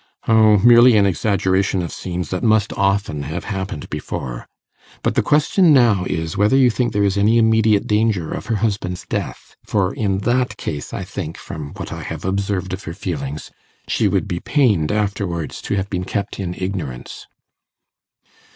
'O, 0.27 0.57
merely 0.57 0.97
an 0.97 1.05
exaggeration 1.05 1.83
of 1.83 1.91
scenes 1.91 2.31
that 2.31 2.41
must 2.41 2.73
often 2.73 3.21
have 3.21 3.43
happened 3.43 3.87
before. 3.91 4.47
But 5.03 5.13
the 5.13 5.21
question 5.21 5.73
now 5.73 6.05
is, 6.07 6.35
whether 6.35 6.57
you 6.57 6.71
think 6.71 6.91
there 6.91 7.03
is 7.03 7.19
any 7.19 7.37
immediate 7.37 7.85
danger 7.85 8.31
of 8.31 8.47
her 8.47 8.55
husband's 8.55 9.05
death; 9.05 9.55
for 9.63 9.93
in 9.93 10.17
that 10.25 10.57
case, 10.57 10.91
I 10.91 11.03
think, 11.03 11.37
from 11.37 11.73
what 11.75 11.93
I 11.93 12.01
have 12.01 12.25
observed 12.25 12.73
of 12.73 12.85
her 12.85 12.95
feelings, 12.95 13.51
she 13.87 14.07
would 14.07 14.27
be 14.27 14.39
pained 14.39 14.91
afterwards 14.91 15.61
to 15.61 15.75
have 15.75 15.87
been 15.87 16.05
kept 16.05 16.39
in 16.39 16.55
ignorance. 16.57 17.27